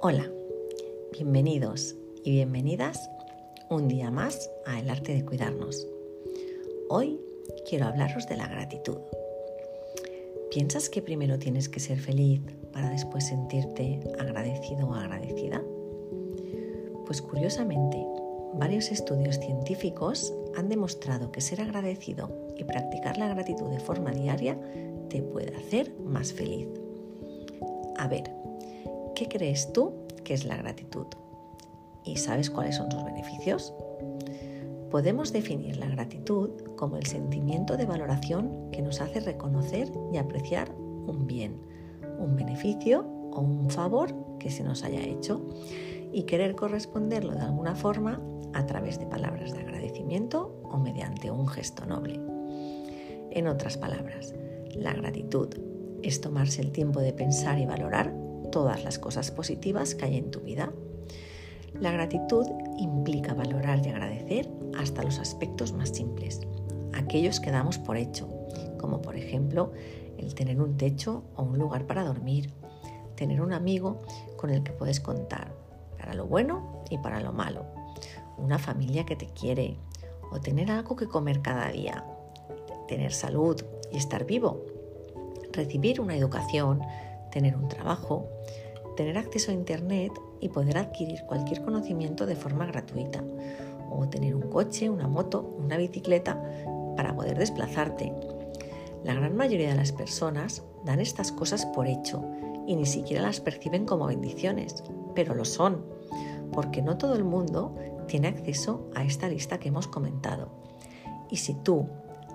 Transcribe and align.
Hola, 0.00 0.30
bienvenidos 1.12 1.96
y 2.22 2.30
bienvenidas 2.30 3.10
un 3.68 3.88
día 3.88 4.12
más 4.12 4.48
a 4.64 4.78
El 4.78 4.90
arte 4.90 5.12
de 5.12 5.24
cuidarnos. 5.24 5.88
Hoy 6.88 7.20
quiero 7.68 7.86
hablaros 7.86 8.28
de 8.28 8.36
la 8.36 8.46
gratitud. 8.46 8.98
¿Piensas 10.52 10.88
que 10.88 11.02
primero 11.02 11.40
tienes 11.40 11.68
que 11.68 11.80
ser 11.80 11.98
feliz 11.98 12.40
para 12.72 12.90
después 12.90 13.26
sentirte 13.26 13.98
agradecido 14.20 14.86
o 14.86 14.94
agradecida? 14.94 15.64
Pues 17.04 17.20
curiosamente, 17.20 17.98
varios 18.54 18.92
estudios 18.92 19.40
científicos 19.40 20.32
han 20.56 20.68
demostrado 20.68 21.32
que 21.32 21.40
ser 21.40 21.60
agradecido 21.60 22.30
y 22.56 22.62
practicar 22.62 23.18
la 23.18 23.34
gratitud 23.34 23.68
de 23.68 23.80
forma 23.80 24.12
diaria 24.12 24.56
te 25.08 25.22
puede 25.22 25.56
hacer 25.56 25.92
más 25.98 26.32
feliz. 26.32 26.68
A 27.96 28.06
ver, 28.06 28.30
¿Qué 29.18 29.26
crees 29.26 29.72
tú 29.72 29.94
que 30.22 30.32
es 30.32 30.44
la 30.44 30.56
gratitud? 30.56 31.06
¿Y 32.04 32.18
sabes 32.18 32.50
cuáles 32.50 32.76
son 32.76 32.88
sus 32.92 33.04
beneficios? 33.04 33.74
Podemos 34.92 35.32
definir 35.32 35.76
la 35.76 35.88
gratitud 35.88 36.50
como 36.76 36.98
el 36.98 37.04
sentimiento 37.04 37.76
de 37.76 37.84
valoración 37.84 38.70
que 38.70 38.80
nos 38.80 39.00
hace 39.00 39.18
reconocer 39.18 39.90
y 40.12 40.18
apreciar 40.18 40.72
un 40.78 41.26
bien, 41.26 41.60
un 42.20 42.36
beneficio 42.36 43.00
o 43.32 43.40
un 43.40 43.68
favor 43.70 44.14
que 44.38 44.52
se 44.52 44.62
nos 44.62 44.84
haya 44.84 45.00
hecho 45.00 45.44
y 46.12 46.22
querer 46.22 46.54
corresponderlo 46.54 47.34
de 47.34 47.40
alguna 47.40 47.74
forma 47.74 48.22
a 48.52 48.66
través 48.66 49.00
de 49.00 49.06
palabras 49.06 49.52
de 49.52 49.62
agradecimiento 49.62 50.60
o 50.62 50.78
mediante 50.78 51.28
un 51.32 51.48
gesto 51.48 51.86
noble. 51.86 52.20
En 53.32 53.48
otras 53.48 53.78
palabras, 53.78 54.32
la 54.76 54.92
gratitud 54.92 55.48
es 56.04 56.20
tomarse 56.20 56.62
el 56.62 56.70
tiempo 56.70 57.00
de 57.00 57.12
pensar 57.12 57.58
y 57.58 57.66
valorar 57.66 58.27
todas 58.58 58.82
las 58.82 58.98
cosas 58.98 59.30
positivas 59.30 59.94
que 59.94 60.04
hay 60.04 60.16
en 60.16 60.32
tu 60.32 60.40
vida. 60.40 60.72
La 61.74 61.92
gratitud 61.92 62.44
implica 62.76 63.32
valorar 63.32 63.86
y 63.86 63.88
agradecer 63.88 64.50
hasta 64.76 65.04
los 65.04 65.20
aspectos 65.20 65.72
más 65.72 65.90
simples, 65.90 66.40
aquellos 66.92 67.38
que 67.38 67.52
damos 67.52 67.78
por 67.78 67.96
hecho, 67.96 68.28
como 68.76 69.00
por 69.00 69.14
ejemplo 69.14 69.70
el 70.16 70.34
tener 70.34 70.60
un 70.60 70.76
techo 70.76 71.22
o 71.36 71.44
un 71.44 71.56
lugar 71.56 71.86
para 71.86 72.02
dormir, 72.02 72.52
tener 73.14 73.40
un 73.42 73.52
amigo 73.52 74.00
con 74.36 74.50
el 74.50 74.64
que 74.64 74.72
puedes 74.72 74.98
contar 74.98 75.54
para 75.96 76.14
lo 76.14 76.26
bueno 76.26 76.82
y 76.90 76.98
para 76.98 77.20
lo 77.20 77.32
malo, 77.32 77.64
una 78.38 78.58
familia 78.58 79.06
que 79.06 79.14
te 79.14 79.26
quiere 79.26 79.78
o 80.32 80.40
tener 80.40 80.68
algo 80.72 80.96
que 80.96 81.06
comer 81.06 81.42
cada 81.42 81.68
día, 81.70 82.04
tener 82.88 83.12
salud 83.12 83.62
y 83.92 83.98
estar 83.98 84.24
vivo, 84.24 84.64
recibir 85.52 86.00
una 86.00 86.16
educación, 86.16 86.80
tener 87.38 87.56
un 87.56 87.68
trabajo, 87.68 88.28
tener 88.96 89.16
acceso 89.16 89.52
a 89.52 89.54
Internet 89.54 90.10
y 90.40 90.48
poder 90.48 90.76
adquirir 90.76 91.22
cualquier 91.24 91.62
conocimiento 91.62 92.26
de 92.26 92.34
forma 92.34 92.66
gratuita, 92.66 93.22
o 93.88 94.08
tener 94.08 94.34
un 94.34 94.50
coche, 94.50 94.90
una 94.90 95.06
moto, 95.06 95.54
una 95.56 95.76
bicicleta 95.76 96.42
para 96.96 97.14
poder 97.14 97.38
desplazarte. 97.38 98.12
La 99.04 99.14
gran 99.14 99.36
mayoría 99.36 99.70
de 99.70 99.76
las 99.76 99.92
personas 99.92 100.64
dan 100.84 100.98
estas 100.98 101.30
cosas 101.30 101.64
por 101.66 101.86
hecho 101.86 102.24
y 102.66 102.74
ni 102.74 102.86
siquiera 102.86 103.22
las 103.22 103.40
perciben 103.40 103.86
como 103.86 104.06
bendiciones, 104.06 104.82
pero 105.14 105.32
lo 105.36 105.44
son, 105.44 105.86
porque 106.52 106.82
no 106.82 106.98
todo 106.98 107.14
el 107.14 107.22
mundo 107.22 107.76
tiene 108.08 108.26
acceso 108.26 108.90
a 108.96 109.04
esta 109.04 109.28
lista 109.28 109.58
que 109.58 109.68
hemos 109.68 109.86
comentado. 109.86 110.48
Y 111.30 111.36
si 111.36 111.54
tú 111.54 111.88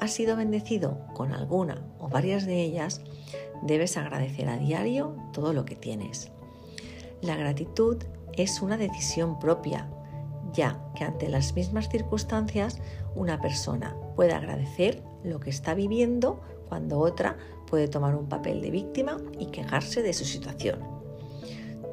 has 0.00 0.12
sido 0.12 0.36
bendecido 0.36 1.00
con 1.14 1.32
alguna 1.32 1.82
o 1.98 2.08
varias 2.08 2.46
de 2.46 2.62
ellas, 2.62 3.00
debes 3.64 3.96
agradecer 3.96 4.48
a 4.48 4.58
diario 4.58 5.16
todo 5.32 5.52
lo 5.52 5.64
que 5.64 5.74
tienes. 5.74 6.30
La 7.20 7.36
gratitud 7.36 7.96
es 8.34 8.62
una 8.62 8.76
decisión 8.76 9.38
propia, 9.38 9.88
ya 10.52 10.80
que 10.94 11.04
ante 11.04 11.28
las 11.28 11.54
mismas 11.54 11.88
circunstancias 11.88 12.80
una 13.14 13.40
persona 13.40 13.96
puede 14.14 14.34
agradecer 14.34 15.02
lo 15.24 15.40
que 15.40 15.50
está 15.50 15.74
viviendo 15.74 16.40
cuando 16.68 16.98
otra 16.98 17.36
puede 17.66 17.88
tomar 17.88 18.14
un 18.14 18.28
papel 18.28 18.60
de 18.60 18.70
víctima 18.70 19.16
y 19.38 19.46
quejarse 19.46 20.02
de 20.02 20.12
su 20.12 20.24
situación. 20.24 20.80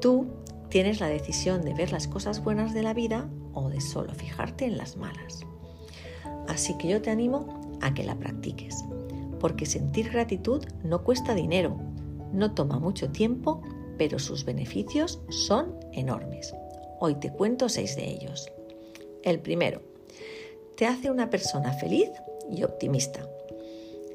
Tú 0.00 0.26
tienes 0.70 1.00
la 1.00 1.08
decisión 1.08 1.62
de 1.62 1.74
ver 1.74 1.92
las 1.92 2.08
cosas 2.08 2.42
buenas 2.42 2.72
de 2.72 2.82
la 2.82 2.94
vida 2.94 3.28
o 3.52 3.68
de 3.68 3.80
solo 3.80 4.14
fijarte 4.14 4.64
en 4.64 4.78
las 4.78 4.96
malas. 4.96 5.44
Así 6.48 6.76
que 6.78 6.88
yo 6.88 7.02
te 7.02 7.10
animo 7.10 7.78
a 7.82 7.92
que 7.92 8.04
la 8.04 8.14
practiques 8.14 8.84
porque 9.38 9.66
sentir 9.66 10.10
gratitud 10.10 10.64
no 10.84 11.04
cuesta 11.04 11.34
dinero, 11.34 11.76
no 12.32 12.54
toma 12.54 12.78
mucho 12.78 13.10
tiempo, 13.10 13.62
pero 13.96 14.18
sus 14.18 14.44
beneficios 14.44 15.20
son 15.30 15.74
enormes. 15.92 16.54
Hoy 17.00 17.14
te 17.16 17.32
cuento 17.32 17.68
seis 17.68 17.96
de 17.96 18.08
ellos. 18.08 18.50
El 19.22 19.40
primero, 19.40 19.82
te 20.76 20.86
hace 20.86 21.10
una 21.10 21.30
persona 21.30 21.72
feliz 21.72 22.10
y 22.50 22.62
optimista. 22.62 23.28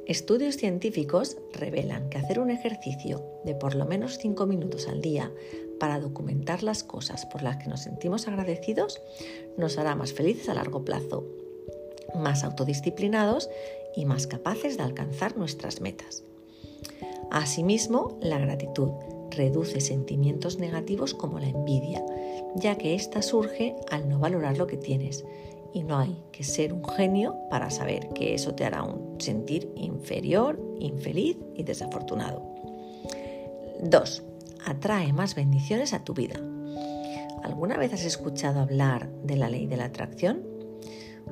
Estudios 0.05 0.57
científicos 0.57 1.37
revelan 1.53 2.09
que 2.09 2.17
hacer 2.17 2.39
un 2.39 2.49
ejercicio 2.49 3.23
de 3.45 3.55
por 3.55 3.75
lo 3.75 3.85
menos 3.85 4.17
cinco 4.17 4.45
minutos 4.45 4.87
al 4.89 5.01
día 5.01 5.31
para 5.79 5.99
documentar 5.99 6.61
las 6.61 6.83
cosas 6.83 7.25
por 7.25 7.41
las 7.41 7.57
que 7.57 7.69
nos 7.69 7.83
sentimos 7.83 8.27
agradecidos 8.27 9.01
nos 9.57 9.77
hará 9.77 9.95
más 9.95 10.13
felices 10.13 10.49
a 10.49 10.53
largo 10.53 10.83
plazo, 10.83 11.25
más 12.15 12.43
autodisciplinados 12.43 13.49
y 13.95 14.05
más 14.05 14.27
capaces 14.27 14.77
de 14.77 14.83
alcanzar 14.83 15.37
nuestras 15.37 15.81
metas. 15.81 16.23
Asimismo, 17.31 18.17
la 18.21 18.37
gratitud 18.37 18.91
reduce 19.31 19.81
sentimientos 19.81 20.59
negativos 20.59 21.13
como 21.13 21.39
la 21.39 21.47
envidia, 21.47 22.03
ya 22.55 22.77
que 22.77 22.95
ésta 22.95 23.21
surge 23.21 23.75
al 23.89 24.07
no 24.07 24.19
valorar 24.19 24.57
lo 24.57 24.67
que 24.67 24.77
tienes 24.77 25.25
y 25.73 25.83
no 25.83 25.97
hay 25.97 26.23
que 26.31 26.43
ser 26.43 26.71
un 26.71 26.85
genio 26.85 27.35
para 27.49 27.71
saber 27.71 28.09
que 28.09 28.35
eso 28.35 28.53
te 28.53 28.63
hará 28.63 28.83
un 28.83 29.19
sentir 29.19 29.71
inferior, 29.75 30.59
infeliz 30.79 31.37
y 31.55 31.63
desafortunado. 31.63 32.43
2. 33.81 34.23
Atrae 34.65 35.11
más 35.11 35.35
bendiciones 35.35 35.93
a 35.93 36.03
tu 36.03 36.13
vida. 36.13 36.35
¿Alguna 37.43 37.77
vez 37.77 37.93
has 37.93 38.05
escuchado 38.05 38.61
hablar 38.61 39.09
de 39.23 39.35
la 39.35 39.49
ley 39.49 39.65
de 39.65 39.77
la 39.77 39.85
atracción? 39.85 40.52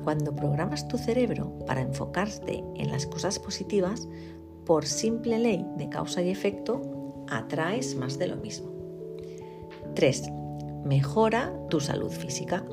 Cuando 0.04 0.34
programas 0.34 0.88
tu 0.88 0.98
cerebro 0.98 1.58
para 1.66 1.80
enfocarte 1.80 2.64
en 2.76 2.90
las 2.90 3.06
cosas 3.06 3.38
positivas, 3.38 4.08
por 4.66 4.86
simple 4.86 5.38
ley 5.38 5.64
de 5.76 5.88
causa 5.88 6.22
y 6.22 6.30
efecto, 6.30 7.24
atraes 7.28 7.94
más 7.94 8.18
de 8.18 8.26
lo 8.26 8.36
mismo. 8.36 8.72
3. 9.94 10.30
Mejora 10.84 11.52
tu 11.68 11.80
salud 11.80 12.10
física. 12.10 12.64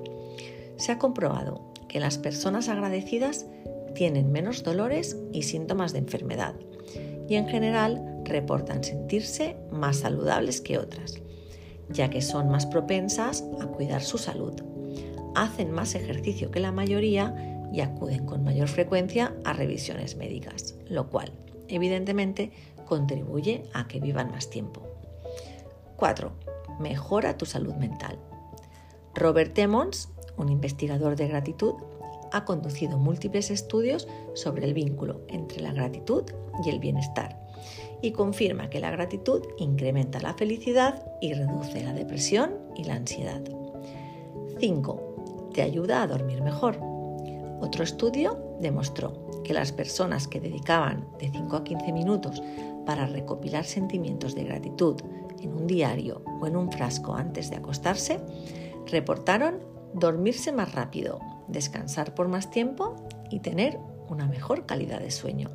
Se 0.77 0.91
ha 0.91 0.97
comprobado 0.97 1.73
que 1.87 1.99
las 1.99 2.17
personas 2.17 2.67
agradecidas 2.69 3.45
tienen 3.93 4.31
menos 4.31 4.63
dolores 4.63 5.17
y 5.31 5.43
síntomas 5.43 5.93
de 5.93 5.99
enfermedad 5.99 6.55
y 7.27 7.35
en 7.35 7.47
general 7.47 8.21
reportan 8.23 8.83
sentirse 8.83 9.55
más 9.71 9.97
saludables 9.97 10.61
que 10.61 10.77
otras, 10.77 11.21
ya 11.89 12.09
que 12.09 12.21
son 12.21 12.49
más 12.49 12.65
propensas 12.65 13.43
a 13.61 13.67
cuidar 13.67 14.01
su 14.01 14.17
salud 14.17 14.55
hacen 15.35 15.71
más 15.71 15.95
ejercicio 15.95 16.51
que 16.51 16.59
la 16.59 16.71
mayoría 16.71 17.35
y 17.71 17.81
acuden 17.81 18.25
con 18.25 18.43
mayor 18.43 18.67
frecuencia 18.67 19.35
a 19.43 19.53
revisiones 19.53 20.15
médicas, 20.15 20.75
lo 20.87 21.09
cual 21.09 21.31
evidentemente 21.67 22.51
contribuye 22.85 23.63
a 23.73 23.87
que 23.87 23.99
vivan 23.99 24.31
más 24.31 24.49
tiempo. 24.49 24.81
4. 25.95 26.31
Mejora 26.79 27.37
tu 27.37 27.45
salud 27.45 27.75
mental. 27.75 28.17
Robert 29.15 29.57
Emmons, 29.57 30.09
un 30.37 30.49
investigador 30.49 31.15
de 31.15 31.27
gratitud, 31.27 31.75
ha 32.31 32.45
conducido 32.45 32.97
múltiples 32.97 33.51
estudios 33.51 34.07
sobre 34.33 34.65
el 34.65 34.73
vínculo 34.73 35.21
entre 35.27 35.61
la 35.61 35.73
gratitud 35.73 36.23
y 36.63 36.69
el 36.69 36.79
bienestar 36.79 37.39
y 38.01 38.11
confirma 38.11 38.69
que 38.69 38.79
la 38.79 38.91
gratitud 38.91 39.43
incrementa 39.57 40.19
la 40.19 40.33
felicidad 40.33 41.05
y 41.21 41.33
reduce 41.33 41.83
la 41.83 41.93
depresión 41.93 42.55
y 42.75 42.85
la 42.85 42.95
ansiedad. 42.95 43.41
5 44.59 45.08
te 45.53 45.61
ayuda 45.61 46.01
a 46.01 46.07
dormir 46.07 46.41
mejor. 46.41 46.79
Otro 47.61 47.83
estudio 47.83 48.57
demostró 48.61 49.43
que 49.43 49.53
las 49.53 49.71
personas 49.71 50.27
que 50.27 50.39
dedicaban 50.39 51.07
de 51.19 51.29
5 51.29 51.55
a 51.55 51.63
15 51.63 51.91
minutos 51.91 52.41
para 52.85 53.05
recopilar 53.05 53.65
sentimientos 53.65 54.35
de 54.35 54.43
gratitud 54.45 54.95
en 55.41 55.53
un 55.53 55.67
diario 55.67 56.23
o 56.41 56.47
en 56.47 56.55
un 56.55 56.71
frasco 56.71 57.15
antes 57.15 57.49
de 57.49 57.57
acostarse, 57.57 58.19
reportaron 58.87 59.59
dormirse 59.93 60.51
más 60.51 60.73
rápido, 60.73 61.19
descansar 61.47 62.13
por 62.13 62.27
más 62.27 62.49
tiempo 62.49 62.95
y 63.29 63.39
tener 63.39 63.79
una 64.09 64.27
mejor 64.27 64.65
calidad 64.65 64.99
de 64.99 65.11
sueño. 65.11 65.49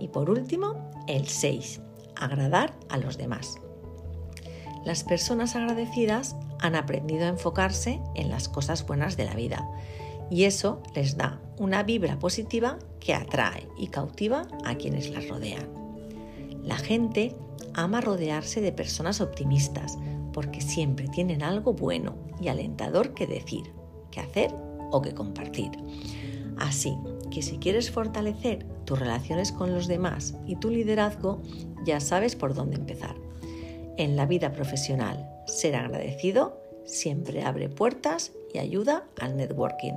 Y 0.00 0.08
por 0.08 0.30
último, 0.30 0.90
el 1.06 1.26
6, 1.26 1.80
agradar 2.16 2.74
a 2.88 2.98
los 2.98 3.18
demás. 3.18 3.56
Las 4.84 5.04
personas 5.04 5.56
agradecidas 5.56 6.36
han 6.60 6.74
aprendido 6.74 7.24
a 7.24 7.28
enfocarse 7.28 8.00
en 8.14 8.30
las 8.30 8.48
cosas 8.48 8.86
buenas 8.86 9.16
de 9.16 9.24
la 9.24 9.34
vida 9.34 9.68
y 10.30 10.44
eso 10.44 10.82
les 10.94 11.16
da 11.16 11.40
una 11.58 11.82
vibra 11.82 12.18
positiva 12.18 12.78
que 13.00 13.14
atrae 13.14 13.68
y 13.78 13.88
cautiva 13.88 14.46
a 14.64 14.74
quienes 14.76 15.10
las 15.10 15.28
rodean. 15.28 15.68
La 16.62 16.76
gente 16.76 17.34
ama 17.74 18.00
rodearse 18.00 18.60
de 18.60 18.72
personas 18.72 19.20
optimistas 19.20 19.98
porque 20.32 20.60
siempre 20.60 21.08
tienen 21.08 21.42
algo 21.42 21.72
bueno 21.72 22.14
y 22.40 22.48
alentador 22.48 23.14
que 23.14 23.26
decir, 23.26 23.72
que 24.10 24.20
hacer 24.20 24.54
o 24.90 25.00
que 25.00 25.14
compartir. 25.14 25.70
Así 26.58 26.96
que 27.30 27.42
si 27.42 27.58
quieres 27.58 27.90
fortalecer 27.90 28.66
tus 28.84 28.98
relaciones 28.98 29.52
con 29.52 29.72
los 29.72 29.86
demás 29.86 30.34
y 30.46 30.56
tu 30.56 30.70
liderazgo, 30.70 31.40
ya 31.84 32.00
sabes 32.00 32.36
por 32.36 32.54
dónde 32.54 32.76
empezar. 32.76 33.27
En 33.98 34.14
la 34.14 34.26
vida 34.26 34.52
profesional, 34.52 35.28
ser 35.46 35.74
agradecido 35.74 36.62
siempre 36.84 37.42
abre 37.42 37.68
puertas 37.68 38.30
y 38.54 38.58
ayuda 38.58 39.04
al 39.18 39.36
networking. 39.36 39.94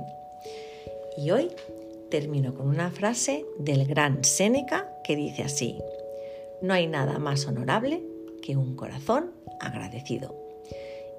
Y 1.16 1.30
hoy 1.30 1.52
termino 2.10 2.52
con 2.52 2.66
una 2.66 2.90
frase 2.90 3.46
del 3.60 3.86
gran 3.86 4.24
Séneca 4.24 4.92
que 5.04 5.14
dice 5.14 5.44
así, 5.44 5.78
no 6.60 6.74
hay 6.74 6.88
nada 6.88 7.20
más 7.20 7.46
honorable 7.46 8.02
que 8.42 8.56
un 8.56 8.74
corazón 8.74 9.30
agradecido. 9.60 10.36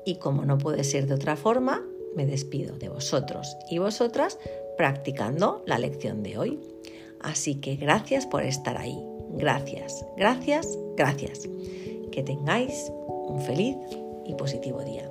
Y 0.06 0.16
como 0.16 0.44
no 0.44 0.58
puede 0.58 0.84
ser 0.84 1.08
de 1.08 1.14
otra 1.14 1.38
forma, 1.38 1.82
me 2.18 2.26
despido 2.26 2.78
de 2.78 2.90
vosotros 2.90 3.56
y 3.70 3.78
vosotras 3.78 4.38
practicando 4.76 5.64
la 5.66 5.80
lección 5.80 6.22
de 6.22 6.38
hoy. 6.38 6.60
Así 7.22 7.56
que 7.56 7.78
gracias 7.78 8.26
por 8.26 8.44
estar 8.44 8.78
ahí. 8.78 9.00
Gracias, 9.30 10.06
gracias, 10.18 10.78
gracias. 10.98 11.48
Que 12.14 12.22
tengáis 12.22 12.94
un 13.28 13.42
feliz 13.42 13.76
y 14.24 14.36
positivo 14.36 14.84
día. 14.84 15.10